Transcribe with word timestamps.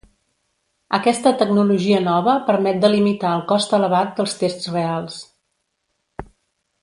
Aquesta 0.97 1.33
tecnologia 1.41 1.99
nova 2.05 2.33
permet 2.47 2.79
de 2.85 2.91
limitar 2.93 3.33
el 3.39 3.43
cost 3.53 3.75
elevat 3.79 4.15
dels 4.21 4.35
tests 4.41 4.71
reals. 4.77 5.19